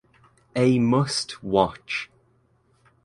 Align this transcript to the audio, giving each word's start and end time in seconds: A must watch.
A 0.55 0.79
must 0.79 1.43
watch. 1.43 2.09